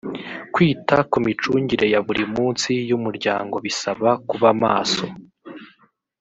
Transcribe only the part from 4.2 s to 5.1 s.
kubamaso.